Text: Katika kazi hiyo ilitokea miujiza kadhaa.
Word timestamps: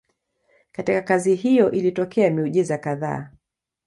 Katika 0.71 1.01
kazi 1.01 1.35
hiyo 1.35 1.71
ilitokea 1.71 2.31
miujiza 2.31 2.77
kadhaa. 2.77 3.31